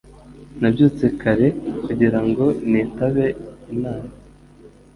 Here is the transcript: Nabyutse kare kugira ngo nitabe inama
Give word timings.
Nabyutse 0.61 1.05
kare 1.21 1.47
kugira 1.85 2.19
ngo 2.27 2.45
nitabe 2.69 3.25
inama 3.73 4.11